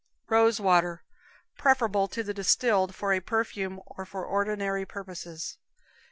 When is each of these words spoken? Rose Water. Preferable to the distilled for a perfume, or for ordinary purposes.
Rose 0.29 0.59
Water. 0.59 1.03
Preferable 1.59 2.07
to 2.07 2.23
the 2.23 2.33
distilled 2.33 2.95
for 2.95 3.13
a 3.13 3.19
perfume, 3.19 3.79
or 3.85 4.03
for 4.03 4.25
ordinary 4.25 4.83
purposes. 4.83 5.59